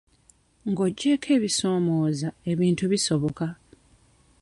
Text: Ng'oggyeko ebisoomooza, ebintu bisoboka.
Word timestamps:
Ng'oggyeko 0.69 1.27
ebisoomooza, 1.37 2.29
ebintu 2.51 2.83
bisoboka. 2.91 3.47